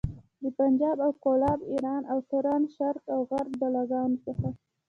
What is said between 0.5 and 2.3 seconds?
پنجاب او کولاب، ايران او